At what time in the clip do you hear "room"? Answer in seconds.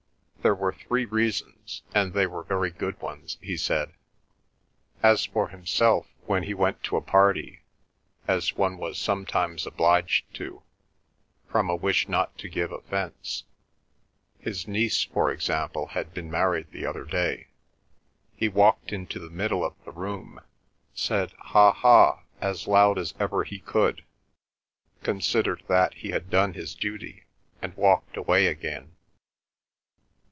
19.91-20.41